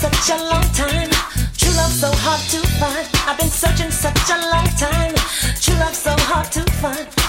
[0.00, 1.10] such a long time.
[1.58, 3.06] True love so hard to find.
[3.28, 5.14] I've been searching such a long time.
[5.60, 7.19] True love so hard to find.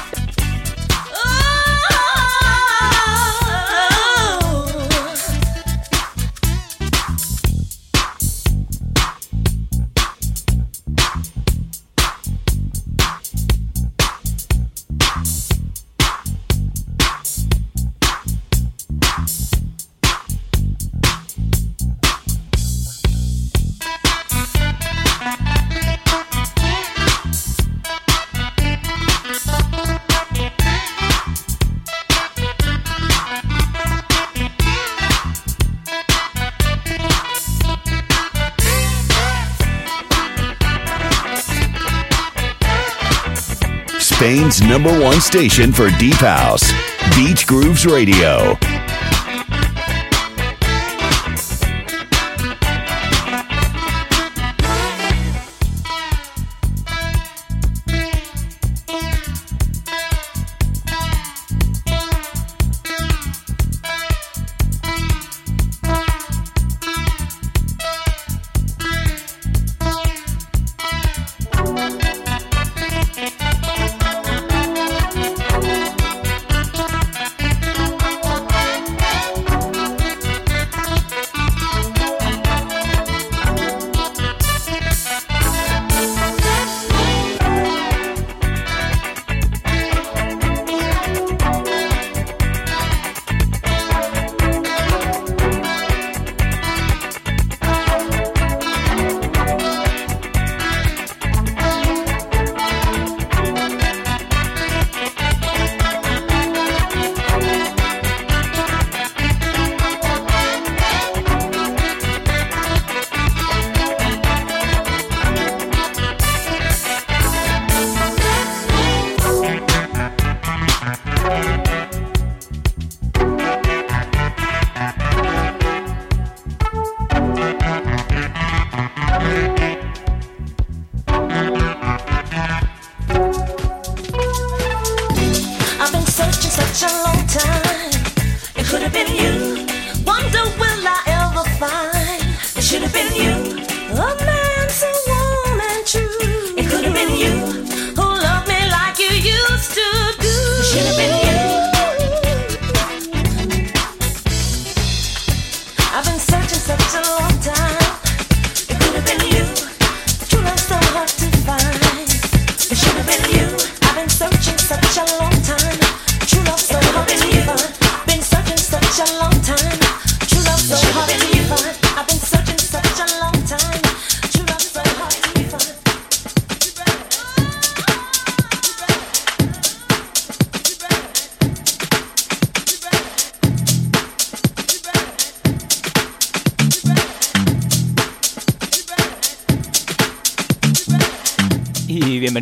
[44.72, 46.72] number one station for Deep House,
[47.18, 48.58] Beach Grooves Radio.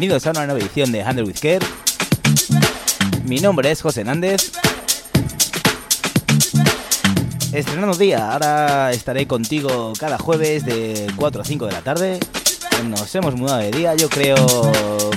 [0.10, 1.60] Bienvenidos a una nueva edición de Handle with Care.
[3.26, 4.54] Mi nombre es José Nández.
[7.52, 12.20] Estrenando día, ahora estaré contigo cada jueves de 4 a 5 de la tarde.
[12.86, 14.36] Nos hemos mudado de día, yo creo,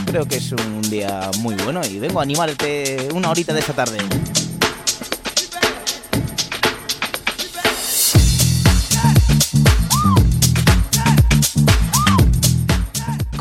[0.04, 3.72] creo que es un día muy bueno y vengo a animarte una horita de esta
[3.72, 3.96] tarde.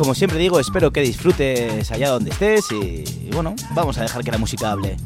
[0.01, 4.31] Como siempre digo, espero que disfrutes allá donde estés y, bueno, vamos a dejar que
[4.31, 4.97] la música hable.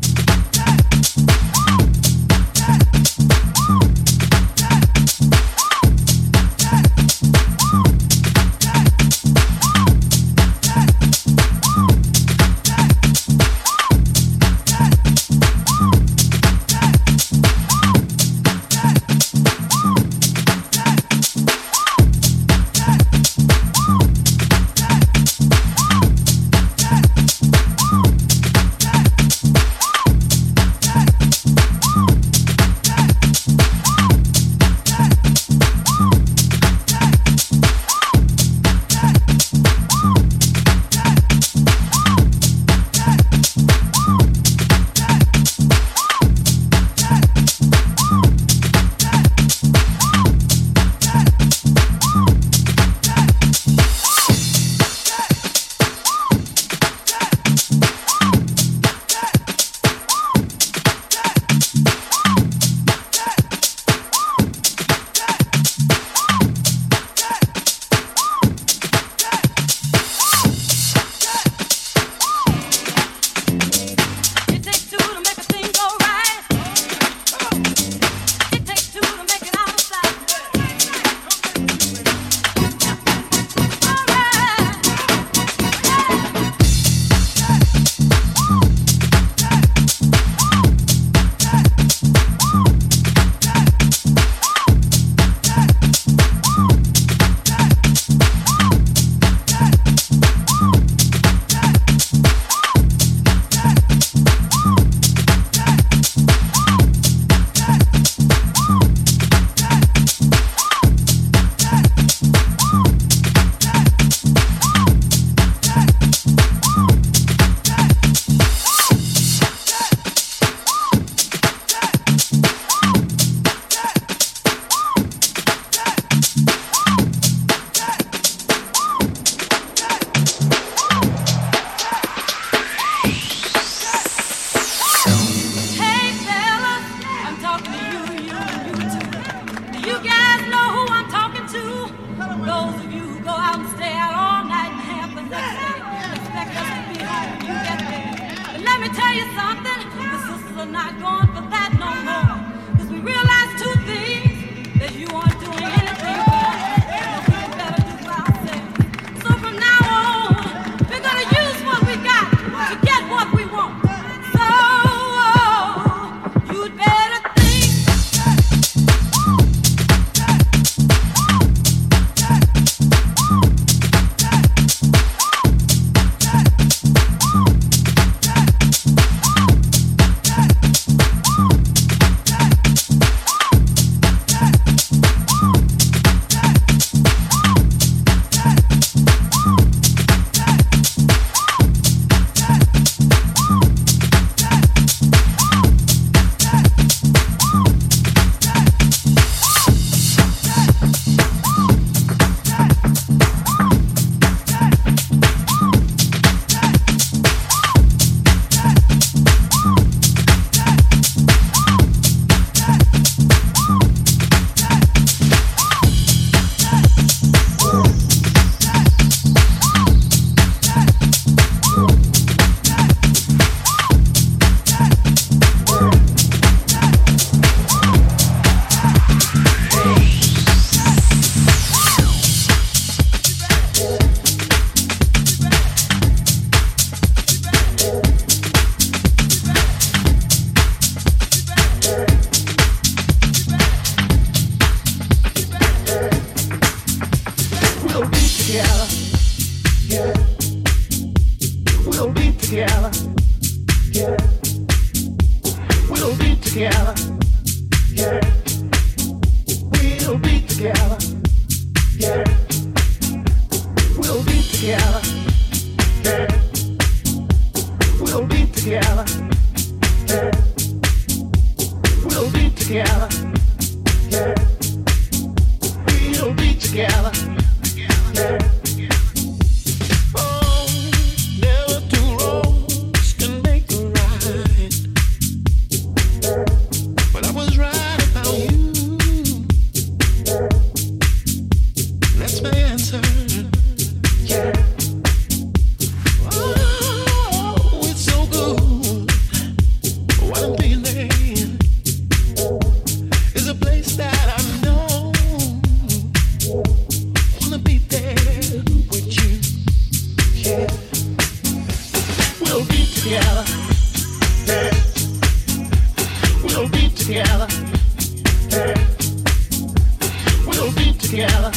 [321.09, 321.51] together.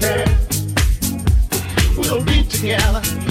[0.00, 0.38] Yeah.
[1.96, 3.21] We'll be together.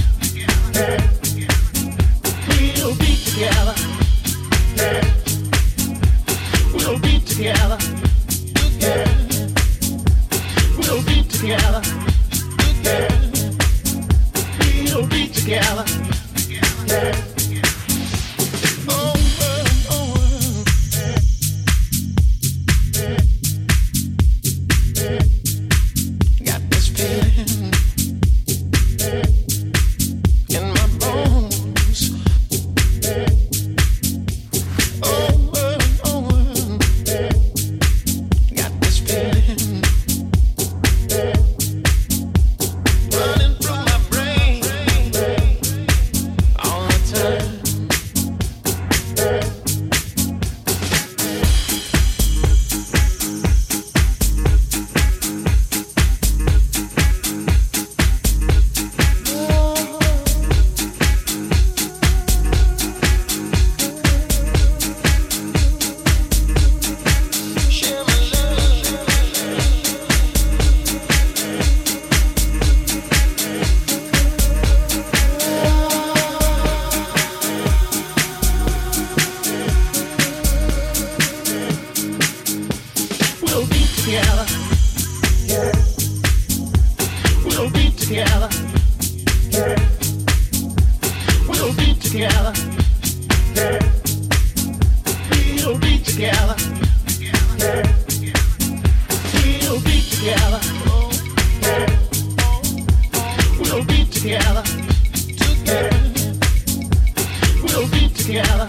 [108.22, 108.68] together.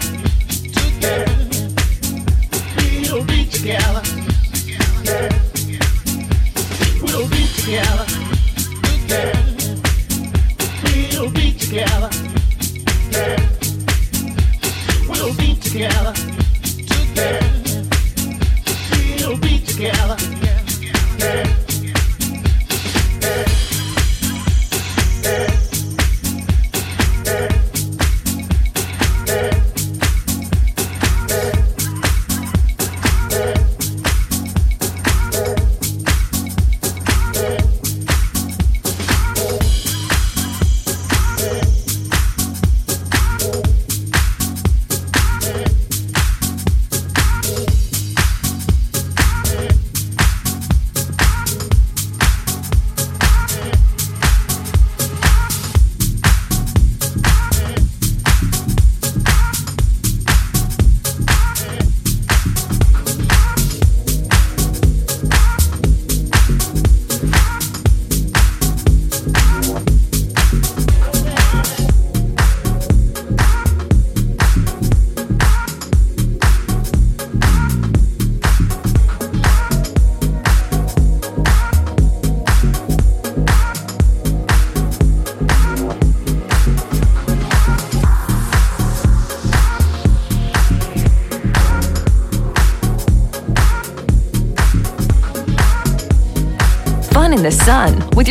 [0.73, 1.25] Together.
[3.11, 4.01] We'll be together.
[7.01, 8.05] We'll be together.
[8.83, 9.43] Together.
[11.13, 12.09] We'll be together.
[15.07, 16.02] We'll be together.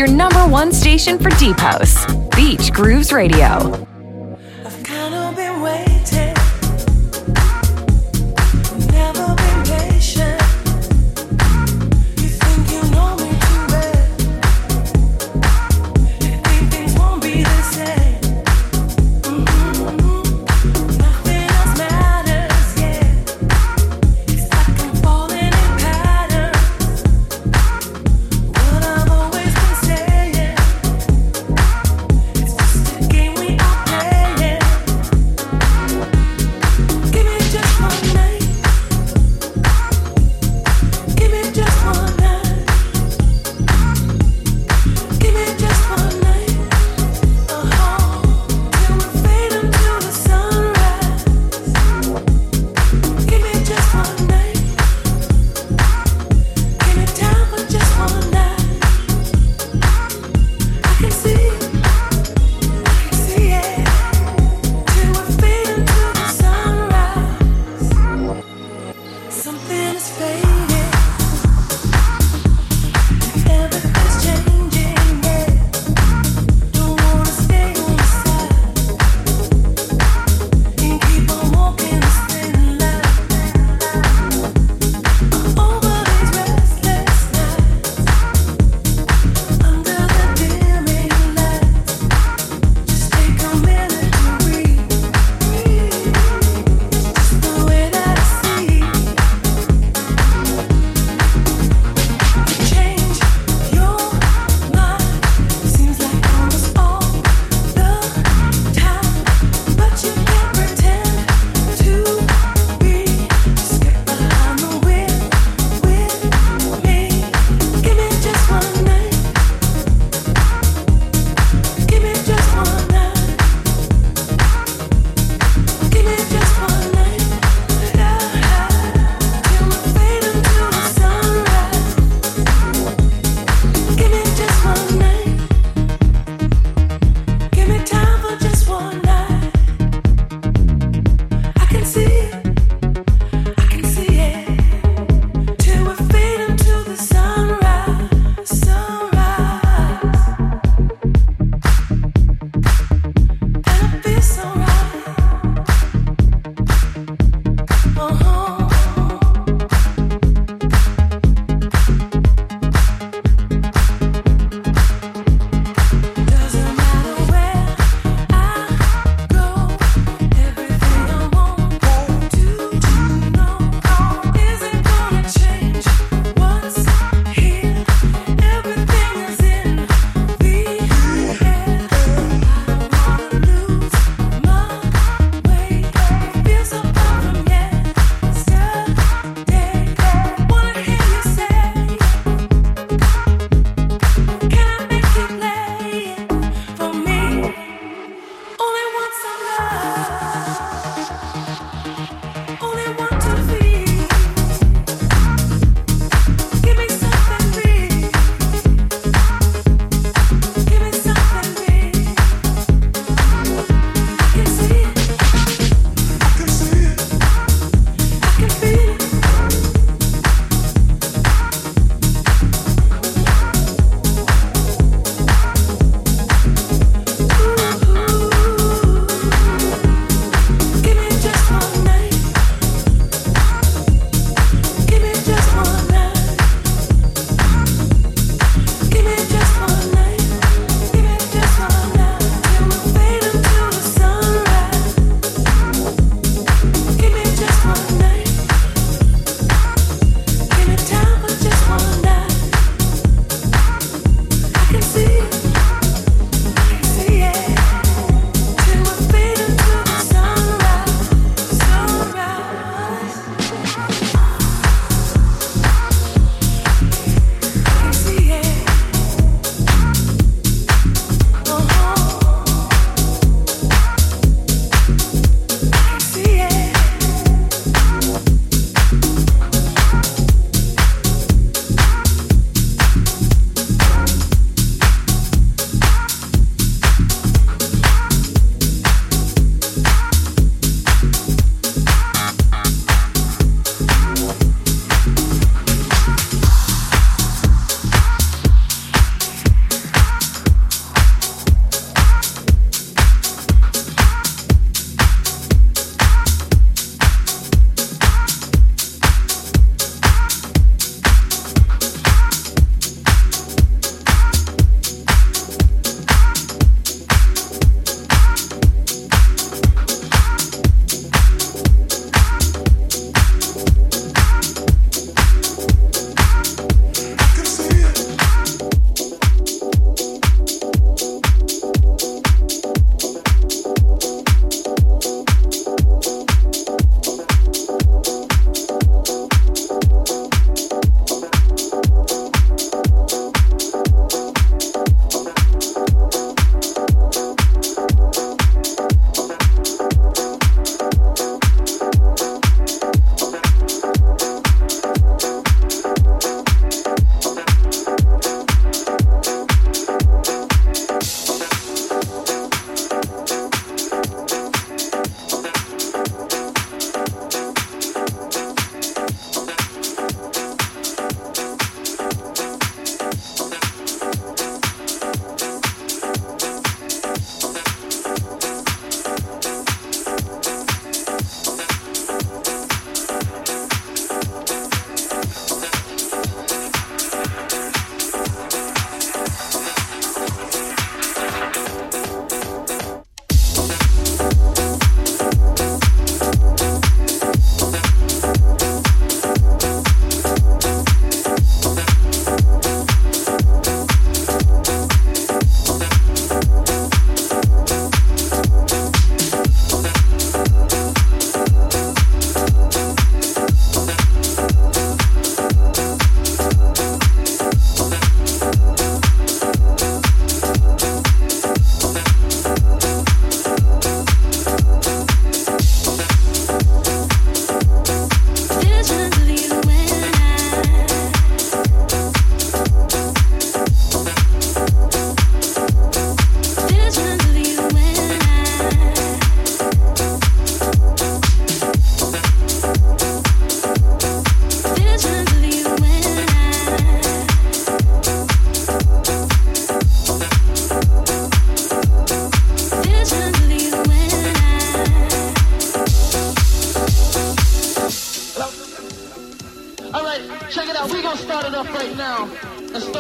[0.03, 3.92] your number one station for Deep House, Beach Grooves Radio.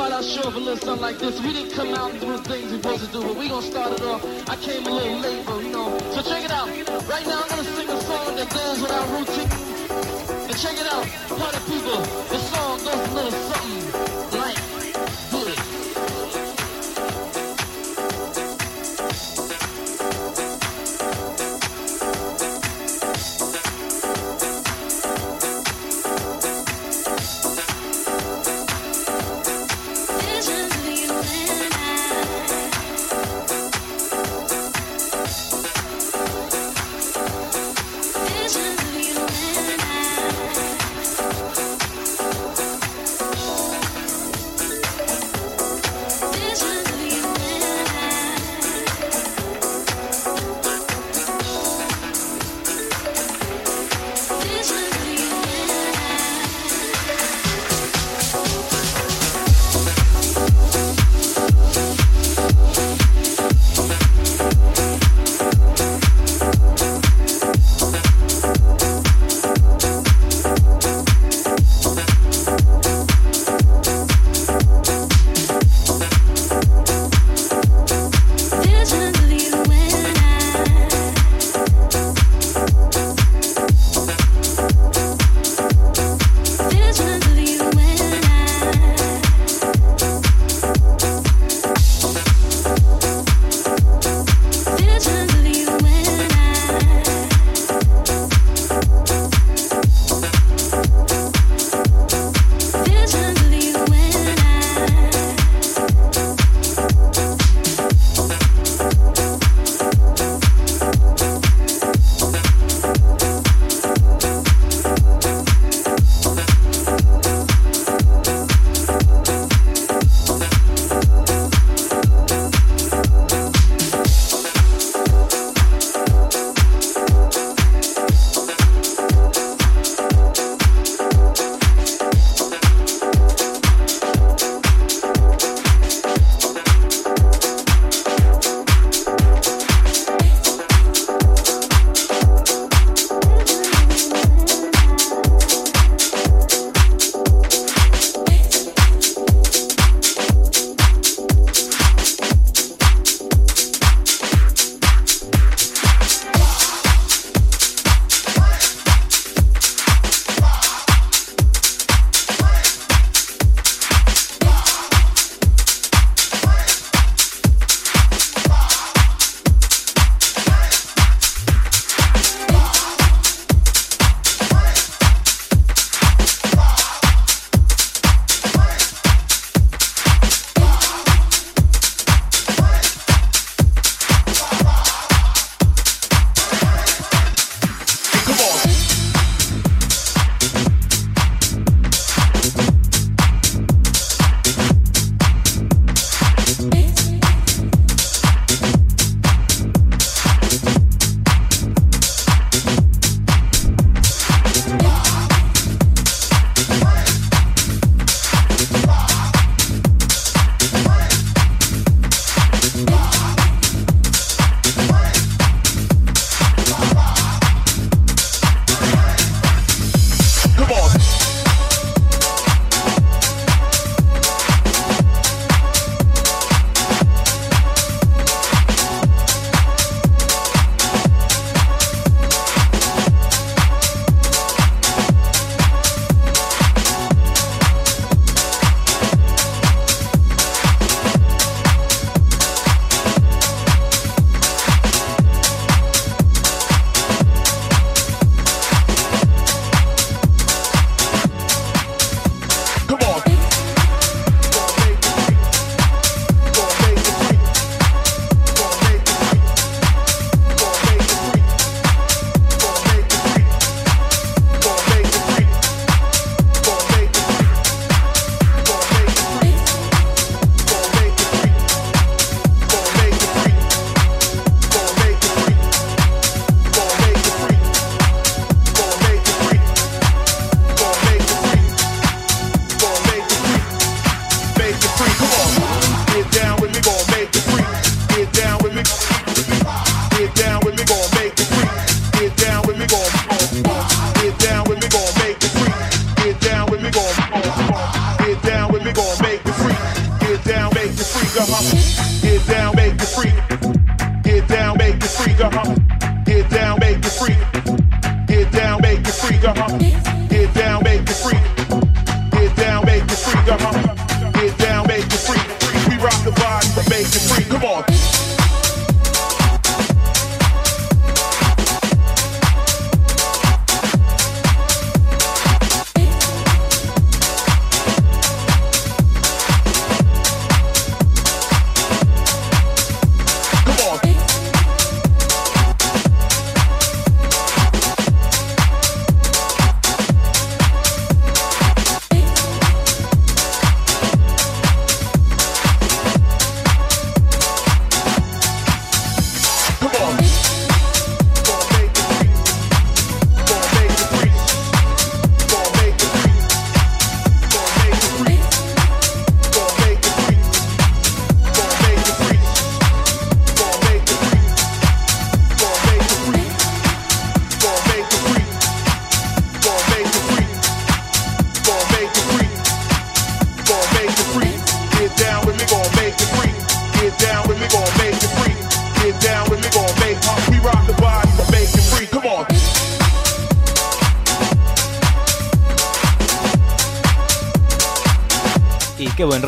[0.02, 1.40] Start our show with a little something like this.
[1.42, 3.62] We didn't come out and do the things we supposed to do, but we gonna
[3.62, 4.24] start it off.
[4.48, 5.96] I came a little late, but you know.
[6.10, 6.66] So check it out.
[7.06, 9.50] Right now I'm gonna sing a song that goes with our routine.
[10.48, 11.06] And check it out,
[11.38, 12.00] party people.
[12.32, 14.01] The song goes a little something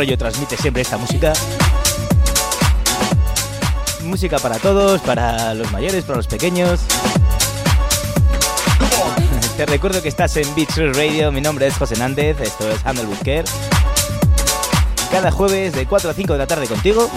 [0.05, 1.33] rollo transmite siempre esta música.
[4.03, 6.81] Música para todos, para los mayores, para los pequeños.
[9.57, 13.07] Te recuerdo que estás en Beach Radio, mi nombre es José Nández, esto es Handle
[13.25, 13.45] Care.
[15.11, 17.09] Cada jueves de 4 a 5 de la tarde contigo.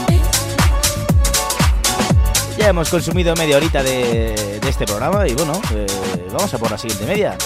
[2.57, 5.85] Ya hemos consumido media horita de, este programa y bueno, eh,
[6.31, 7.37] vamos a por la siguiente media.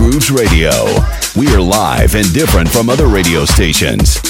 [0.00, 0.70] Radio.
[1.36, 4.29] We are live and different from other radio stations.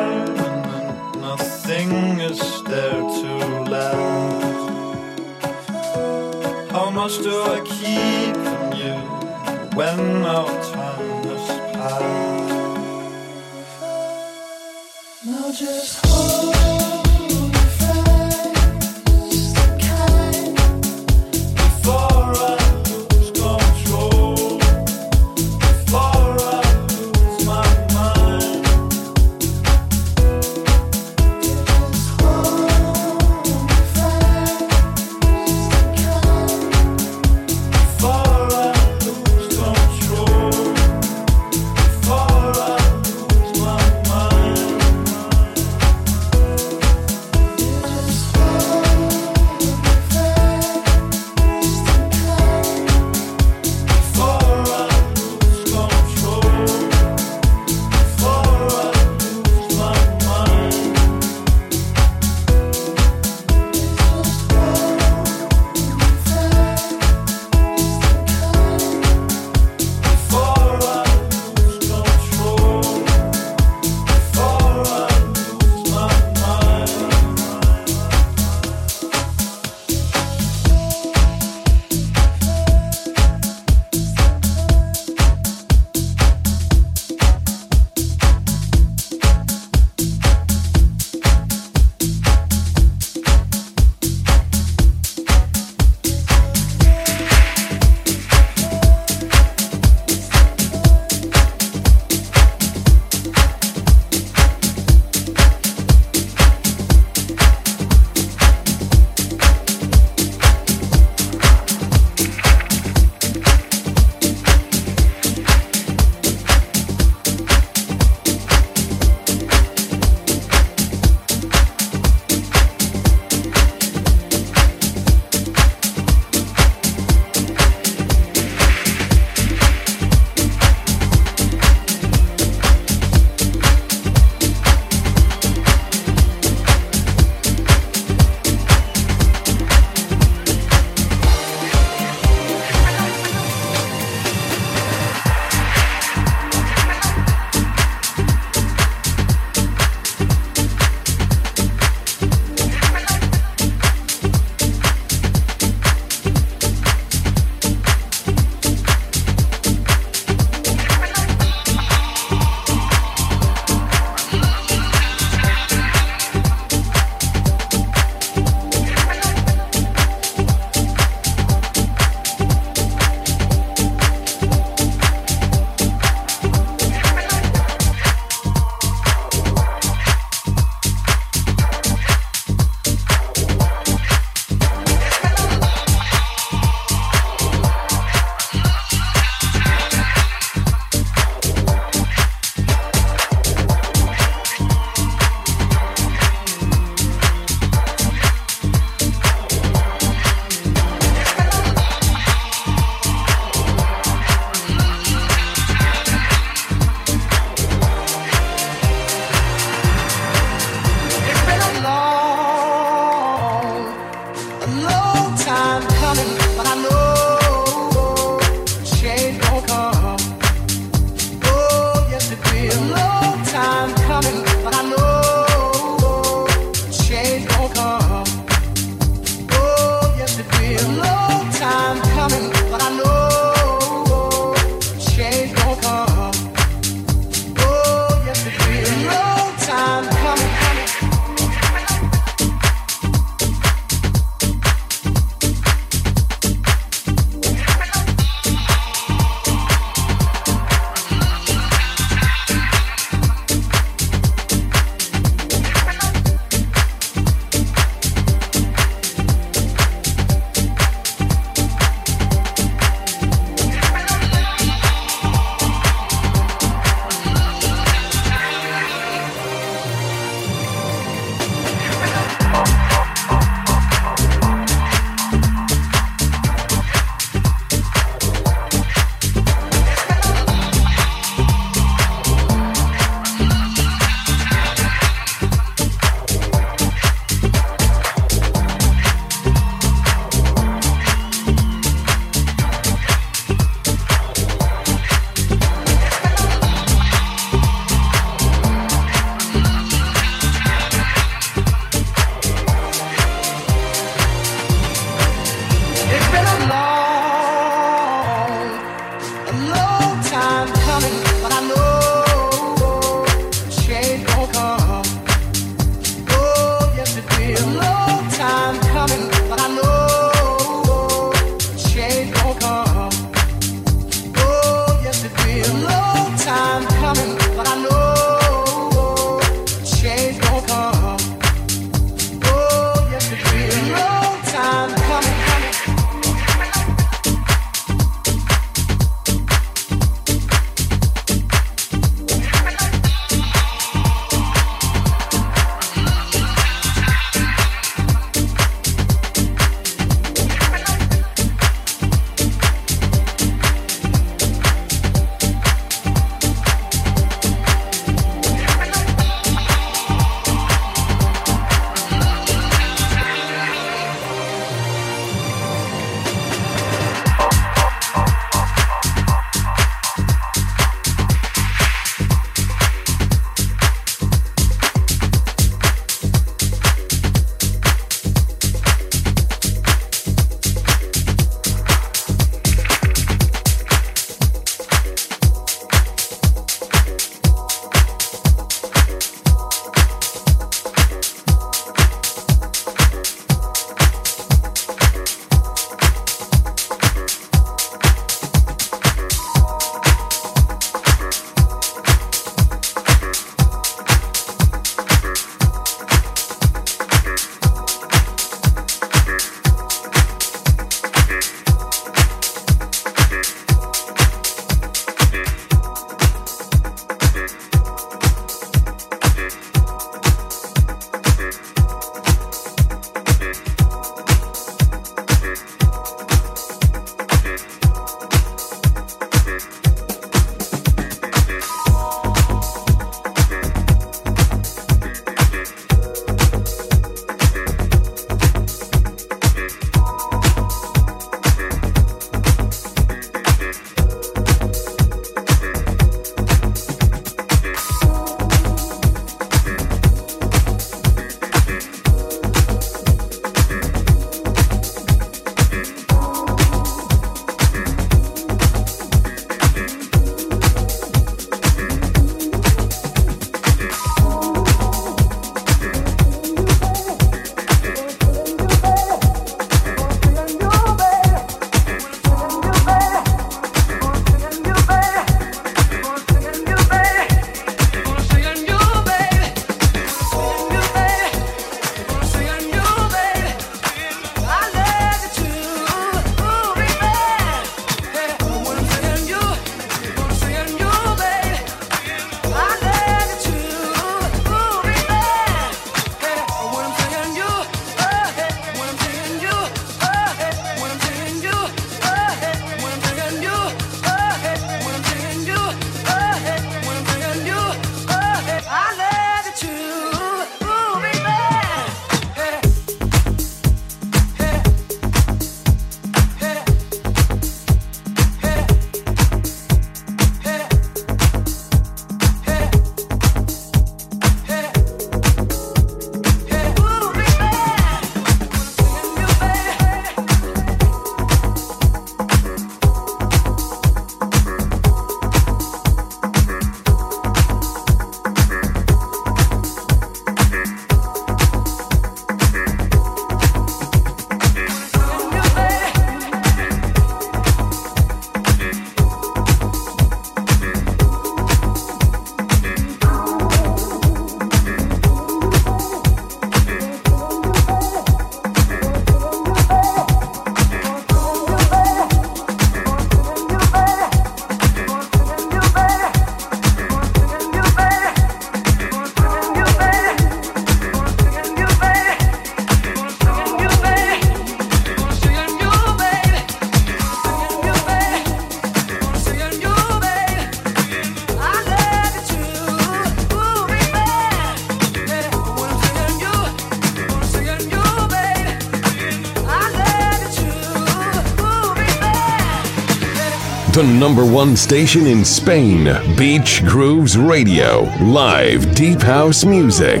[593.74, 597.92] The number one station in Spain, Beach Grooves Radio.
[598.02, 600.00] Live Deep House Music.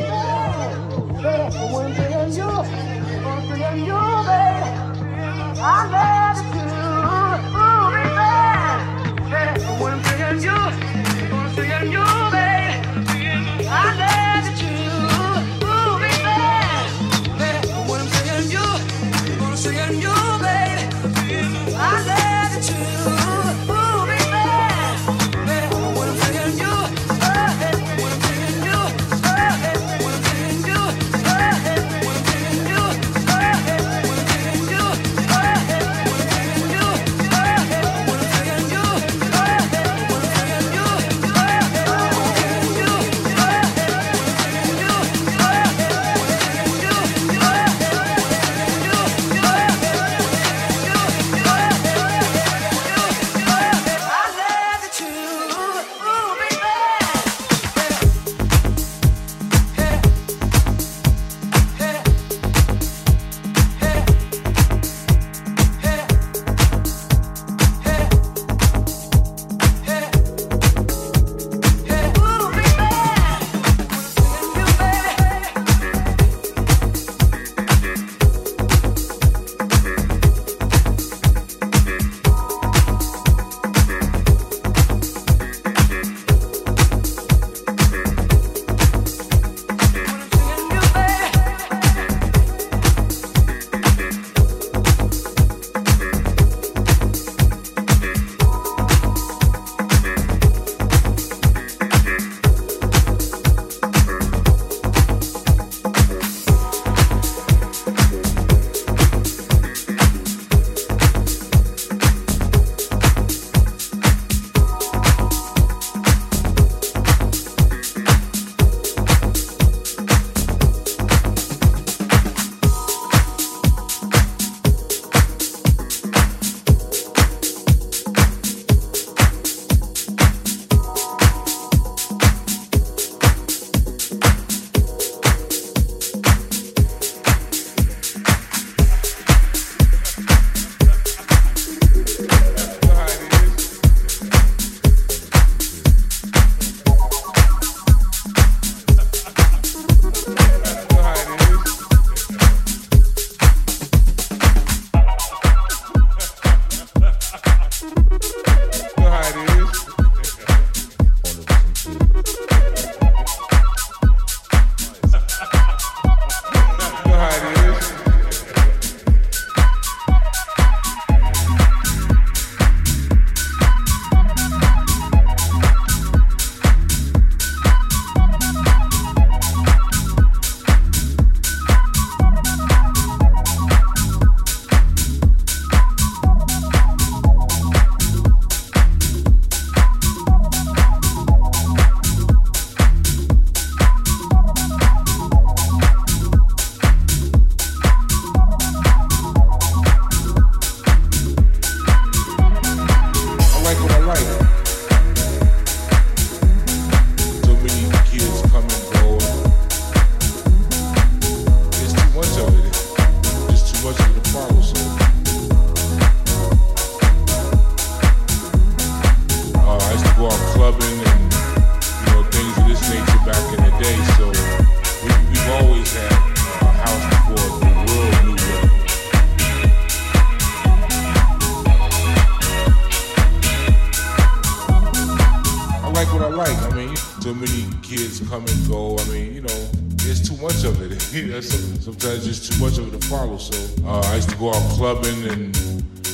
[243.14, 243.38] Follow.
[243.38, 245.56] So uh, I used to go out clubbing and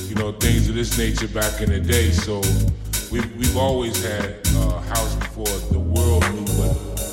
[0.09, 2.11] you know things of this nature back in the day.
[2.11, 2.41] So
[3.11, 7.10] we've we've always had uh, house before the world knew what.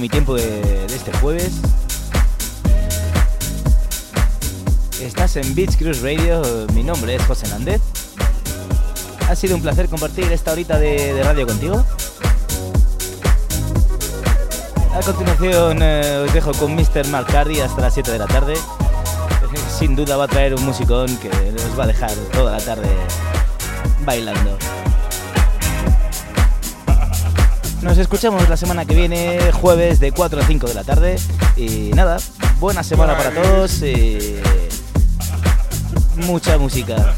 [0.00, 1.60] Mi tiempo de, este jueves.
[5.02, 6.42] Estás en Beach Cruise Radio,
[6.72, 7.82] mi nombre es José Nández.
[9.28, 11.84] Ha sido un placer compartir esta horita de, radio contigo.
[14.94, 17.06] A continuación eh, os dejo con Mr.
[17.08, 18.54] Mark hasta las 7 de la tarde.
[19.78, 22.88] Sin duda va a traer un musicón que nos va a dejar toda la tarde
[24.04, 24.56] bailando.
[27.82, 31.16] Nos escuchamos la semana que viene, jueves de 4 a 5 de la tarde.
[31.56, 32.18] Y nada,
[32.58, 33.82] buena semana para todos.
[33.82, 34.36] Y
[36.26, 37.14] mucha música.